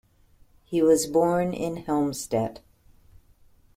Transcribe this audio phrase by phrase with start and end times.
[0.65, 2.61] He was born in Helmstedt.